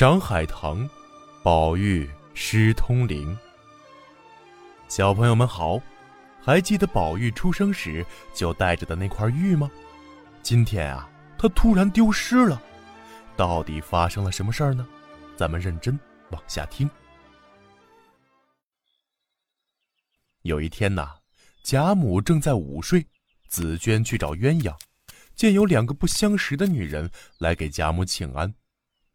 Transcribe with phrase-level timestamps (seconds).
[0.00, 0.88] 赏海棠，
[1.42, 3.36] 宝玉失通灵。
[4.88, 5.78] 小朋友们好，
[6.40, 8.02] 还记得宝玉出生时
[8.32, 9.70] 就带着的那块玉吗？
[10.40, 11.06] 今天啊，
[11.38, 12.62] 他突然丢失了，
[13.36, 14.88] 到底发生了什么事儿呢？
[15.36, 16.88] 咱们认真往下听。
[20.40, 21.10] 有一天呐，
[21.62, 23.06] 贾母正在午睡，
[23.48, 24.74] 紫娟去找鸳鸯，
[25.36, 28.50] 见有两个不相识的女人来给贾母请安。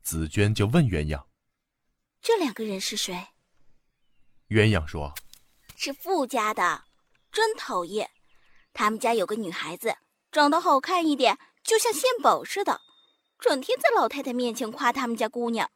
[0.06, 1.26] 紫娟就问鸳鸯
[2.22, 3.30] ：“这两个人是谁？”
[4.50, 5.12] 鸳鸯说
[5.76, 6.84] ：“是富家的，
[7.32, 8.12] 真讨厌。
[8.72, 9.98] 他们家有个女孩子，
[10.32, 12.82] 长得好看一点，就像献宝似的，
[13.40, 15.72] 整天在老太太面前夸他们家姑娘，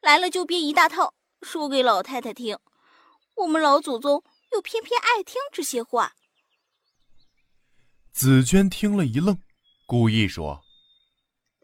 [0.00, 2.56] 来了就编一大套说给老太太听。
[3.34, 6.14] 我们老祖宗又偏偏爱听这些话。”
[8.14, 9.42] 紫娟听了一愣，
[9.86, 10.62] 故意说：“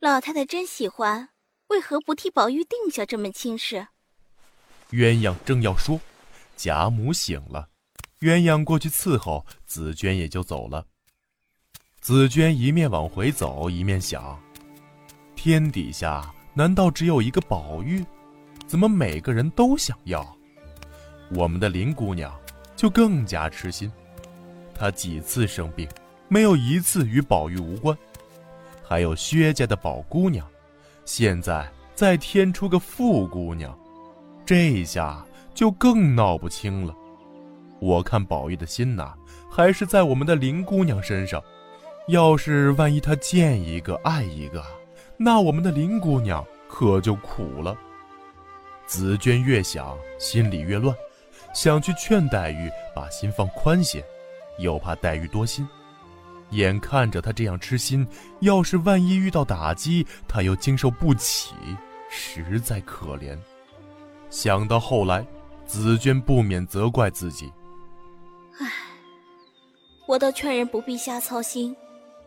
[0.03, 1.29] 老太太真喜欢。”
[1.69, 3.89] 为何不替宝玉定下这门亲事？
[4.91, 6.01] 鸳鸯正要说，
[6.57, 7.69] 贾母醒了，
[8.21, 10.87] 鸳鸯过去伺候，紫娟也就走了。
[12.01, 14.41] 紫娟一面往回走，一面想：
[15.37, 18.03] 天底下难道只有一个宝玉？
[18.67, 20.37] 怎么每个人都想要？
[21.35, 22.35] 我们的林姑娘
[22.75, 23.93] 就更加痴心，
[24.75, 25.87] 她几次生病，
[26.29, 27.97] 没有一次与宝玉无关。
[28.83, 30.51] 还有薛家的宝姑娘。
[31.09, 33.75] 现在再添出个富姑娘，
[34.45, 36.95] 这下就更闹不清了。
[37.81, 39.15] 我看宝玉的心呐，
[39.51, 41.43] 还是在我们的林姑娘身上。
[42.09, 44.63] 要是万一他见一个爱一个，
[45.17, 47.75] 那我们的林姑娘可就苦了。
[48.87, 50.95] 紫娟越想心里越乱，
[51.55, 54.05] 想去劝黛玉把心放宽些，
[54.59, 55.67] 又怕黛玉多心。
[56.51, 58.07] 眼看着他这样痴心，
[58.41, 61.55] 要是万一遇到打击，他又经受不起，
[62.09, 63.39] 实在可怜。
[64.31, 65.27] 想到后来，
[65.67, 67.53] 紫娟不免责怪自己
[68.59, 68.67] ：“唉，
[70.07, 71.77] 我倒劝人不必瞎操心，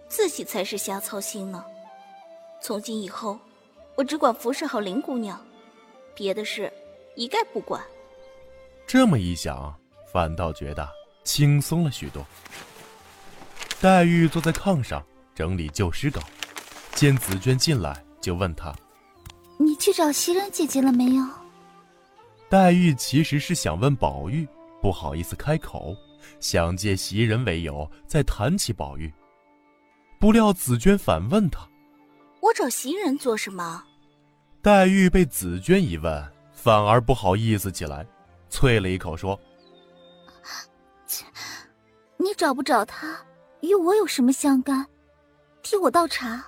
[0.08, 1.64] 自己才是瞎操心呢。
[2.62, 3.40] 从今以后，
[3.96, 5.40] 我只管服侍好林姑娘，
[6.16, 6.72] 别的事
[7.16, 7.82] 一概不管。”
[8.86, 9.74] 这么一想，
[10.12, 10.88] 反倒觉得
[11.24, 12.26] 轻松了许多。
[13.82, 15.04] 黛玉坐在炕上
[15.34, 16.22] 整理旧诗稿，
[16.94, 18.72] 见紫娟进来，就问她
[19.58, 21.26] ：“你去找袭人姐姐了没有？”
[22.48, 24.48] 黛玉其实是想问宝玉，
[24.84, 25.96] 不好意思开口，
[26.40, 29.12] 想借袭人为由再谈起宝玉。
[30.20, 31.68] 不料紫娟反问她
[32.40, 33.84] ：“我找袭人做什么？”
[34.62, 38.06] 黛玉被紫娟一问，反而不好意思起来，
[38.48, 39.40] 啐了一口说
[41.08, 41.26] ：“切，
[42.18, 43.18] 你找不找他？”
[43.62, 44.86] 与我有什么相干？
[45.64, 46.44] 替我倒茶。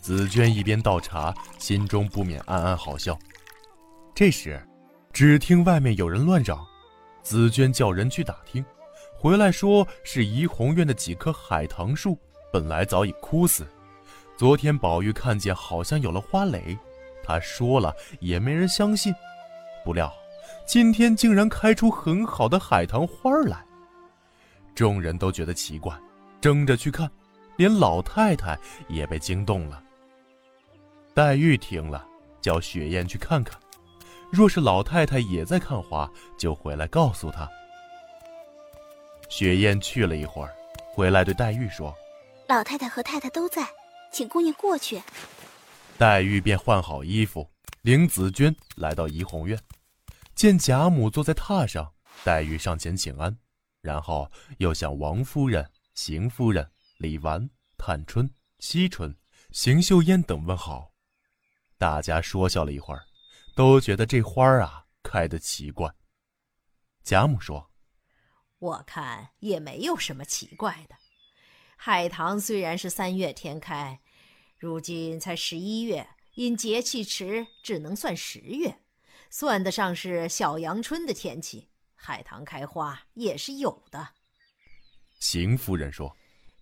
[0.00, 3.16] 紫娟一边倒茶，心中不免暗暗好笑。
[4.14, 4.60] 这时，
[5.12, 6.58] 只听外面有人乱嚷，
[7.22, 8.64] 紫娟叫人去打听，
[9.16, 12.18] 回来说是怡红院的几棵海棠树
[12.52, 13.64] 本来早已枯死，
[14.36, 16.76] 昨天宝玉看见好像有了花蕾，
[17.22, 19.14] 他说了也没人相信，
[19.84, 20.12] 不料
[20.66, 23.64] 今天竟然开出很好的海棠花来。
[24.74, 25.96] 众人都觉得奇怪，
[26.40, 27.10] 争着去看，
[27.56, 29.82] 连老太太也被惊动了。
[31.14, 32.06] 黛玉听了，
[32.40, 33.58] 叫雪雁去看看，
[34.30, 37.48] 若是老太太也在看花，就回来告诉她。
[39.28, 40.54] 雪雁去了一会儿，
[40.94, 41.94] 回来对黛玉说
[42.48, 43.66] ：“老太太和太太都在，
[44.10, 45.02] 请姑娘过去。”
[45.98, 47.48] 黛玉便换好衣服，
[47.82, 49.58] 领紫鹃来到怡红院，
[50.34, 51.92] 见贾母坐在榻上，
[52.24, 53.36] 黛玉上前请安。
[53.82, 59.14] 然后又向王夫人、邢夫人、李纨、探春、惜春、
[59.50, 60.92] 邢岫烟等问好，
[61.76, 63.04] 大家说笑了一会儿，
[63.56, 65.92] 都觉得这花啊开得奇怪。
[67.02, 67.72] 贾母说
[68.60, 70.94] ：“我看也没有什么奇怪的。
[71.76, 74.00] 海棠虽然是三月天开，
[74.56, 78.80] 如今才十一月，因节气迟，只能算十月，
[79.28, 81.68] 算得上是小阳春的天气。”
[82.04, 84.08] 海棠开花也是有的。
[85.20, 86.16] 邢夫人说：“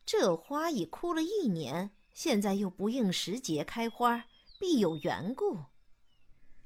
[0.04, 4.22] 这花已枯了一年，现在又不应时节开花，
[4.58, 5.58] 必有缘故。”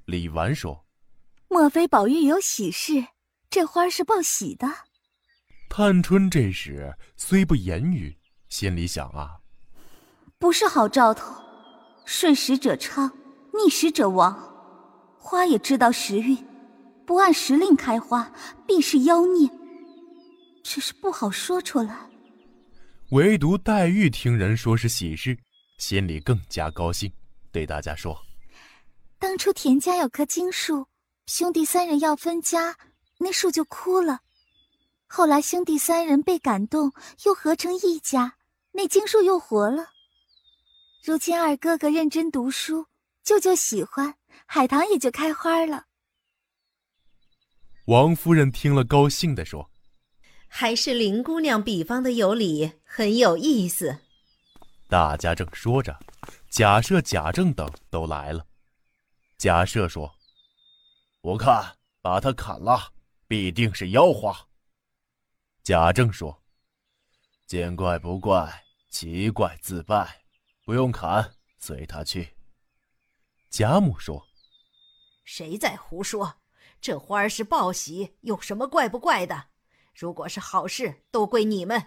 [0.03, 0.85] 李纨说
[1.47, 3.07] ：“莫非宝玉有喜事？
[3.49, 4.67] 这花是报喜的。”
[5.71, 8.17] 探春这时虽不言语，
[8.49, 9.39] 心里想啊
[10.37, 11.33] ：“不是好兆头，
[12.03, 13.09] 顺时者昌，
[13.53, 14.37] 逆时者亡。
[15.17, 16.37] 花也知道时运。”
[17.05, 18.31] 不按时令开花，
[18.67, 19.49] 必是妖孽。
[20.63, 22.09] 只是不好说出来。
[23.11, 25.37] 唯独黛玉听人说是喜事，
[25.77, 27.11] 心里更加高兴，
[27.51, 28.19] 对大家说
[29.19, 30.87] ：“当初田家有棵金树，
[31.27, 32.75] 兄弟三人要分家，
[33.19, 34.19] 那树就枯了。
[35.07, 36.91] 后来兄弟三人被感动，
[37.25, 38.35] 又合成一家，
[38.71, 39.89] 那金树又活了。
[41.03, 42.87] 如今二哥哥认真读书，
[43.23, 44.15] 舅舅喜欢，
[44.47, 45.85] 海棠也就开花了。
[47.85, 49.69] 王夫人听了，高兴地说
[50.49, 53.99] ：“还是林姑娘比方的有理，很有意思。”
[54.89, 55.95] 大家正说着，
[56.49, 58.43] 贾赦、贾政等都来了。
[59.37, 60.11] 贾赦说
[61.21, 62.91] ：“我看把他砍了，
[63.27, 64.47] 必定是妖花。”
[65.61, 66.41] 贾政说
[67.45, 70.23] ：“见怪不怪，奇怪自败，
[70.65, 72.35] 不用砍，随他去。”
[73.51, 74.25] 贾母说
[75.23, 76.37] ：“谁在胡说？”
[76.85, 79.45] 这花儿是报喜，有什么怪不怪的？
[79.95, 81.79] 如果是好事，都归你们；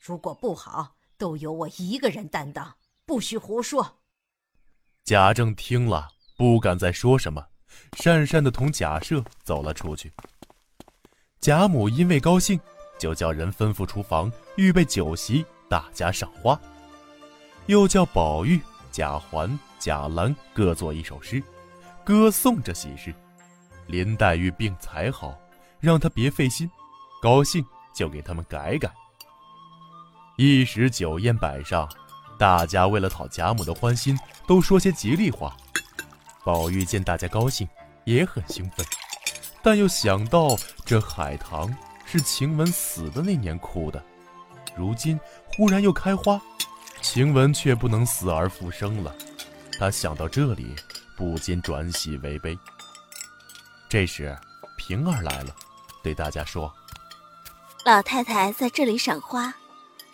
[0.00, 2.76] 如果不好，都由我一个人担当。
[3.04, 3.98] 不许胡说。
[5.02, 7.44] 贾政听了，不敢再说什么，
[7.94, 10.12] 讪讪的同贾赦走了出去。
[11.40, 12.60] 贾母因为高兴，
[12.96, 16.56] 就叫人吩咐厨房预备酒席，大家赏花，
[17.66, 18.60] 又叫宝玉、
[18.92, 21.42] 贾环、贾兰各作一首诗，
[22.04, 23.12] 歌颂这喜事。
[23.86, 25.38] 林黛玉病才好，
[25.80, 26.70] 让他别费心，
[27.22, 27.64] 高兴
[27.94, 28.92] 就给他们改改。
[30.36, 31.88] 一时酒宴摆上，
[32.38, 35.56] 大家为了讨贾母的欢心，都说些吉利话。
[36.44, 37.68] 宝玉见大家高兴，
[38.04, 38.84] 也很兴奋，
[39.62, 41.72] 但又想到这海棠
[42.04, 44.02] 是晴雯死的那年枯的，
[44.76, 46.40] 如今忽然又开花，
[47.00, 49.14] 晴雯却不能死而复生了。
[49.78, 50.74] 他想到这里，
[51.16, 52.58] 不禁转喜为悲。
[53.94, 54.36] 这时，
[54.76, 55.54] 平儿来了，
[56.02, 56.74] 对大家说
[57.86, 59.54] ：“老太太在这里赏花，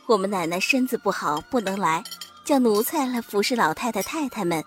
[0.05, 2.05] 我们奶奶身子不好，不能来，
[2.45, 4.63] 叫奴才来服侍老太太太太们。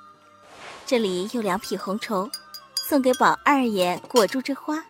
[0.87, 2.27] 这里有两匹红绸，
[2.73, 4.83] 送给宝二爷裹住这花，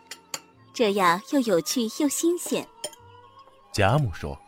[0.74, 2.66] 这样又有趣又新鲜。”
[3.74, 4.40] 贾母说：“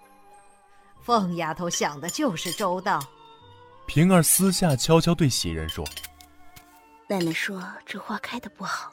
[1.03, 3.05] 凤丫头想的就是周到。”
[3.85, 5.85] 平儿私下悄悄对袭人说
[7.09, 8.89] ：“奶奶说这花开的不好。”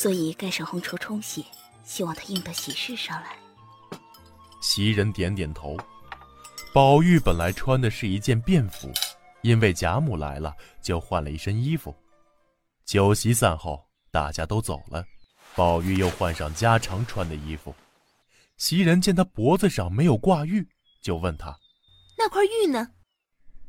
[0.00, 1.44] 所以盖上红绸冲喜，
[1.84, 3.36] 希望他应得喜事上来。
[4.62, 5.76] 袭人点点头。
[6.72, 8.90] 宝玉本来穿的是一件便服，
[9.42, 11.94] 因为贾母来了，就换了一身衣服。
[12.86, 15.04] 酒席散后，大家都走了，
[15.54, 17.74] 宝玉又换上家常穿的衣服。
[18.56, 20.66] 袭人见他脖子上没有挂玉，
[21.02, 21.54] 就问他
[22.16, 22.92] ：“那块玉呢？”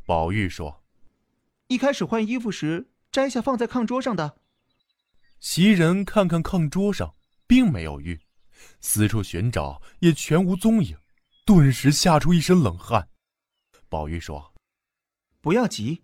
[0.07, 0.81] 宝玉说
[1.68, 4.36] ：“一开始换衣服时摘下放在炕桌上的。”
[5.41, 7.15] 袭人看看炕桌上，
[7.47, 8.21] 并没有玉，
[8.79, 10.95] 四处寻找也全无踪影，
[11.45, 13.09] 顿时吓出一身冷汗。
[13.89, 14.53] 宝玉说
[15.41, 16.03] ：“不要急，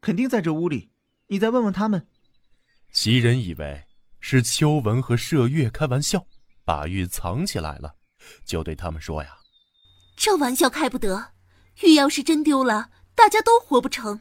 [0.00, 0.92] 肯定在这屋里，
[1.26, 2.06] 你再问问他们。”
[2.92, 3.86] 袭人以为
[4.20, 6.24] 是秋纹和麝月开玩笑，
[6.64, 7.96] 把玉藏起来了，
[8.44, 9.36] 就对他们说：“呀，
[10.16, 11.32] 这玩笑开不得，
[11.82, 14.20] 玉要是真丢了，大家都活不成。”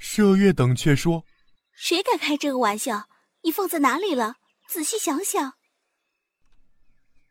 [0.00, 1.26] 麝月等却说
[1.76, 3.06] ：“谁敢开这个玩笑？”
[3.42, 4.36] 你放在哪里了？
[4.68, 5.54] 仔细想想。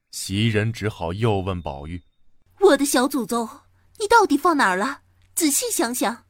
[0.09, 2.01] 袭人只好又问宝玉
[2.62, 3.48] ：“我的小祖宗，
[4.00, 5.01] 你到底放哪儿了？
[5.36, 6.25] 仔细想想。”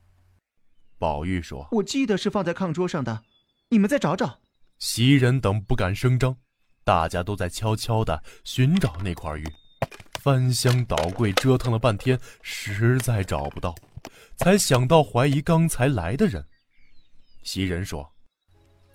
[0.99, 3.23] 宝玉说：“我记得是放在炕桌上的，
[3.69, 4.41] 你们再找找。”
[4.79, 6.35] 袭人等不敢声张，
[6.83, 9.45] 大家都在悄悄的寻找那块玉，
[10.19, 13.73] 翻箱倒柜折腾了半天，实在找不到，
[14.35, 16.45] 才想到怀疑刚才来的人。
[17.43, 18.16] 袭人说。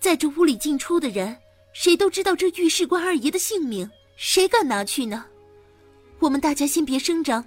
[0.03, 1.33] 在这屋里进出的人，
[1.71, 5.23] 谁都知道这玉是关二爷的性命，谁敢拿去呢？
[6.19, 7.41] 我们大家先别声张，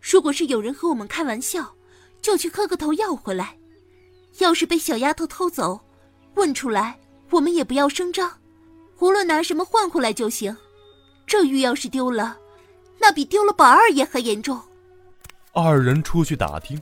[0.00, 1.74] 如果是有人和我们开玩笑，
[2.22, 3.54] 就去磕个头要回来。
[4.38, 5.78] 要是被小丫头偷走，
[6.36, 8.32] 问出来，我们也不要声张，
[9.00, 10.56] 无论拿什么换回来就行。
[11.26, 12.34] 这玉要是丢了，
[12.98, 14.58] 那比丢了宝二爷还严重。
[15.52, 16.80] 二人出去打听，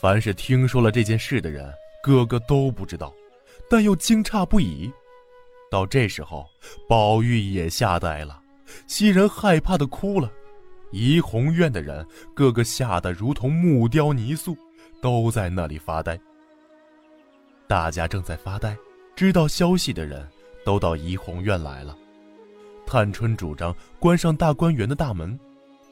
[0.00, 3.14] 凡是听说了这件事的人，个个都不知道。
[3.70, 4.92] 但又惊诧不已。
[5.70, 6.44] 到这时候，
[6.88, 8.42] 宝玉也吓呆了，
[8.88, 10.28] 袭人害怕的哭了，
[10.90, 14.56] 怡红院的人个个吓得如同木雕泥塑，
[15.00, 16.18] 都在那里发呆。
[17.68, 18.76] 大家正在发呆，
[19.14, 20.28] 知道消息的人
[20.64, 21.96] 都到怡红院来了。
[22.84, 25.38] 探春主张关上大观园的大门，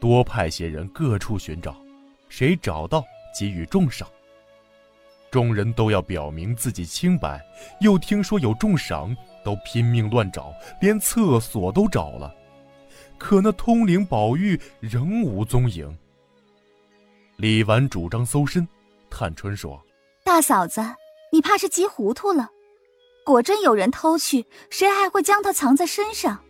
[0.00, 1.76] 多派些人各处寻找，
[2.28, 3.04] 谁找到
[3.38, 4.08] 给予重赏。
[5.30, 7.40] 众人都要表明自己清白，
[7.80, 12.34] 又听说有重赏，都拼命乱找，连厕所都找了，
[13.18, 15.96] 可那通灵宝玉仍无踪影。
[17.36, 18.66] 李纨主张搜身，
[19.10, 19.80] 探春说
[20.24, 20.80] ：“大嫂子，
[21.30, 22.48] 你怕是急糊涂了，
[23.24, 26.42] 果真有人偷去，谁还会将它藏在身上？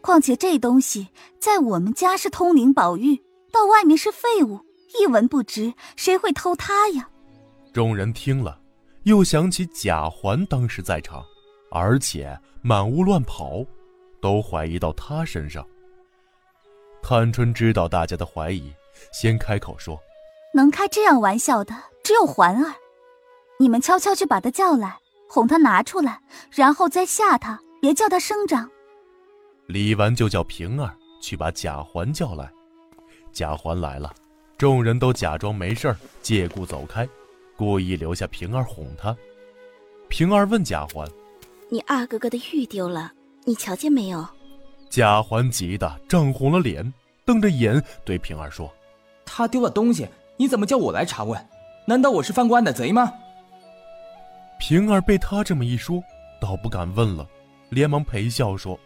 [0.00, 4.60] 况且这东西在我们家是通灵宝玉，到外面是废物，
[4.98, 7.08] 一文不值，谁会偷它呀？
[7.74, 8.56] 众人听了，
[9.02, 11.24] 又想起贾环当时在场，
[11.72, 13.66] 而且满屋乱跑，
[14.22, 15.66] 都怀疑到他身上。
[17.02, 18.72] 探春知道大家的怀疑，
[19.12, 19.98] 先开口说
[20.54, 22.74] ：“能开这样玩笑的只有环儿，
[23.58, 26.20] 你们悄悄去把他叫来。”哄他拿出来，
[26.52, 28.70] 然后再吓他，别叫他声张。
[29.66, 32.48] 李纨就叫平儿去把贾环叫来。
[33.32, 34.14] 贾环来了，
[34.56, 37.08] 众人都假装没事儿，借故走开，
[37.64, 39.16] 故意留下平儿哄他。
[40.08, 41.08] 平儿问贾环
[41.70, 43.10] ：“你二哥哥的玉丢了，
[43.44, 44.26] 你瞧见没有？”
[44.90, 46.92] 贾环急得涨红了脸，
[47.24, 48.70] 瞪着眼对平儿说
[49.24, 50.06] ：“他丢了东西，
[50.36, 51.48] 你怎么叫我来查问？
[51.86, 53.10] 难道我是犯过案的贼吗？”
[54.60, 56.02] 平儿被他这么一说，
[56.40, 57.26] 倒不敢问了，
[57.70, 58.78] 连忙陪笑说：“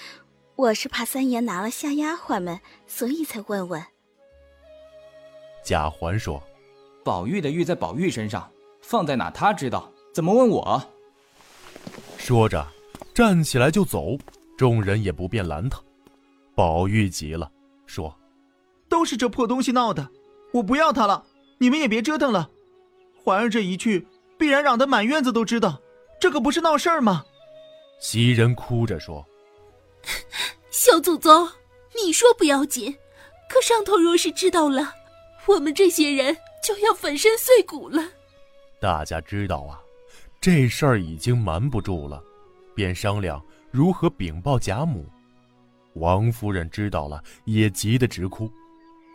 [0.56, 3.82] 我是怕三爷拿了吓丫鬟们，所以才问问。”
[5.64, 6.40] 贾环说
[7.06, 8.50] ：“宝玉的玉在宝玉身上，
[8.82, 10.82] 放在哪他知道，怎么问我？”
[12.18, 12.66] 说着，
[13.14, 14.18] 站起来就走，
[14.58, 15.80] 众人也不便拦他。
[16.56, 17.48] 宝玉急了，
[17.86, 18.12] 说
[18.90, 20.10] ：“都是这破东西闹的，
[20.52, 21.24] 我不要他了，
[21.58, 22.50] 你们也别折腾了。
[23.22, 24.04] 环儿这一去。”
[24.38, 25.80] 必然嚷得满院子都知道，
[26.20, 27.24] 这可不是闹事儿吗？
[27.98, 29.24] 袭人哭着说
[30.70, 31.48] ：“小祖宗，
[31.94, 32.94] 你说不要紧，
[33.48, 34.92] 可上头若是知道了，
[35.46, 36.36] 我们这些人
[36.66, 38.02] 就要粉身碎骨了。”
[38.80, 39.80] 大家知道啊，
[40.40, 42.20] 这事儿已经瞒不住了，
[42.74, 45.06] 便商量如何禀报贾母。
[45.94, 48.50] 王夫人知道了，也急得直哭。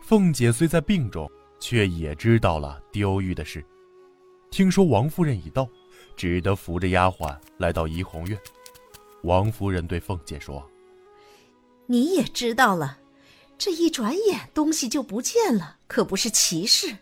[0.02, 1.30] 凤姐虽在病中，
[1.60, 3.64] 却也知道了丢玉的事。
[4.50, 5.68] 听说王夫人已到，
[6.16, 8.36] 只得扶着丫鬟来到怡红院。
[9.22, 10.68] 王夫人对凤姐说
[11.86, 12.98] ：“你也知道了，
[13.56, 16.96] 这一转眼东西就不见了，可不是奇事。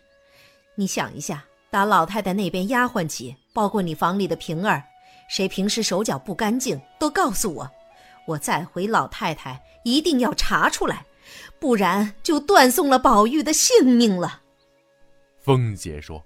[0.81, 4.81] 你想一下，打老太太那边丫鬟起，包括你房里的平儿，
[5.29, 7.69] 谁平时手脚不干净，都告诉我，
[8.25, 11.05] 我再回老太太一定要查出来，
[11.59, 14.41] 不然就断送了宝玉的性命了。”
[15.39, 16.25] 凤姐说。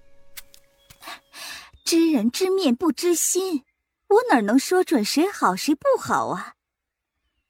[1.83, 3.65] 知人知面不知心，
[4.07, 6.53] 我哪能说准谁好谁不好啊？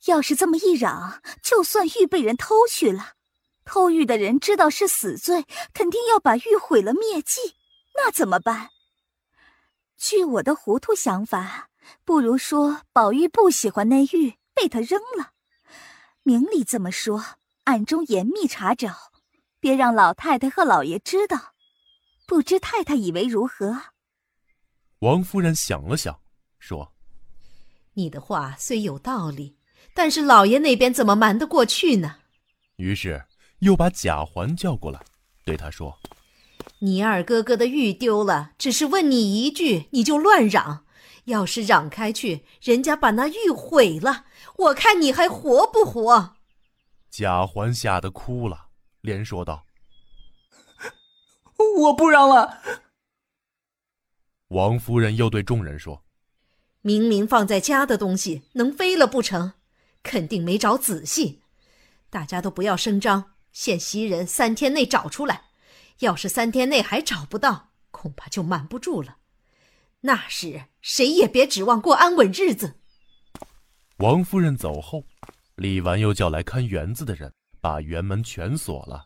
[0.08, 3.12] 要是这么一嚷，就算玉被人偷去了，
[3.66, 7.56] 偷玉的人知道是死罪，肯定要把玉毁了灭迹，
[7.96, 8.70] 那怎么办？
[9.98, 11.70] 据我的糊涂想法，
[12.04, 15.32] 不如说宝玉不喜欢那玉，被他扔了，
[16.24, 17.26] 明里这么说，
[17.64, 19.12] 暗中严密查找，
[19.60, 21.54] 别让老太太和老爷知道。
[22.28, 23.80] 不知太太以为如何？
[25.00, 26.20] 王夫人想了想，
[26.58, 26.94] 说
[27.94, 29.58] ：“你的话虽有道理，
[29.94, 32.18] 但是老爷那边怎么瞒得过去呢？”
[32.78, 33.24] 于是
[33.60, 35.02] 又把贾环叫过来，
[35.44, 35.98] 对他说
[36.80, 40.86] ：“你二哥哥的玉丢了，只是问你一句，你就乱嚷。
[41.26, 44.26] 要是嚷开去，人家把那玉毁了，
[44.58, 46.36] 我看你还活不活？”
[47.10, 48.68] 贾环吓得哭了，
[49.02, 49.66] 连说道
[51.80, 52.62] ：“我不嚷了。”
[54.50, 56.04] 王夫人又对众人说
[56.82, 59.54] ：“明明放在家的东西能飞了不成？
[60.04, 61.42] 肯定没找仔细。
[62.12, 65.46] 大家都不要声张，限袭人三天内找出来。
[66.00, 69.20] 要是三天内还找不到，恐怕就瞒不住了。
[70.02, 72.82] 那时谁也别指望过安稳日子。”
[74.00, 75.06] 王夫人走后，
[75.56, 79.06] 李纨又叫来看园子的人，把园门全锁了，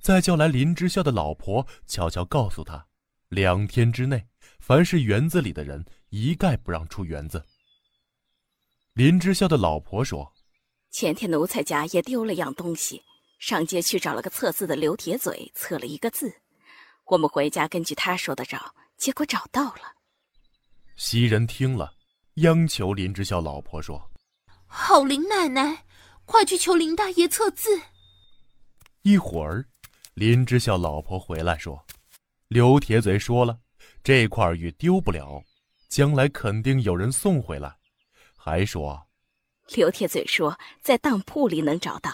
[0.00, 2.86] 再叫来林之孝的老婆，悄悄告诉他，
[3.28, 4.28] 两天之内。
[4.60, 7.44] 凡是园子里的人，一概不让出园子。
[8.92, 10.32] 林之孝的老婆说
[10.92, 13.02] ：“前天奴才家也丢了样东西，
[13.38, 16.40] 上街去找了个测字的刘铁嘴，测了一个字。
[17.06, 19.94] 我们回家根据他说的找，结果找到了。”
[20.96, 21.94] 袭人听了，
[22.34, 24.10] 央求林之孝老婆说
[24.66, 25.84] ：“好林奶奶，
[26.24, 27.80] 快去求林大爷测字。”
[29.02, 29.64] 一会儿，
[30.14, 31.86] 林之孝老婆回来说
[32.48, 33.58] ：“刘铁嘴说了。”
[34.02, 35.42] 这块玉丢不了，
[35.88, 37.76] 将来肯定有人送回来。
[38.36, 39.06] 还说，
[39.74, 42.10] 刘铁嘴说在当铺里能找到。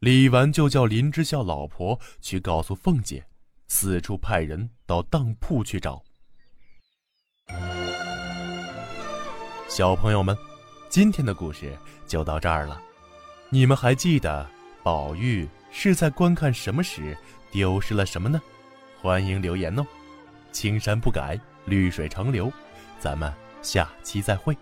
[0.00, 3.24] 李纨就叫林之孝老婆去告诉凤姐，
[3.66, 6.00] 四处派人到当铺去找。
[9.68, 10.36] 小朋友们，
[10.88, 11.76] 今天的故事
[12.06, 12.80] 就到这儿了。
[13.50, 14.48] 你们还记得
[14.84, 17.16] 宝玉是在观看什么时
[17.50, 18.40] 丢失了什么呢？
[19.00, 19.84] 欢迎留言哦。
[20.52, 22.52] 青山不改，绿水长流，
[23.00, 24.56] 咱们下期再会。